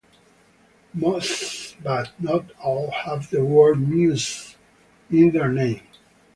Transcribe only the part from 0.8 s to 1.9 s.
Most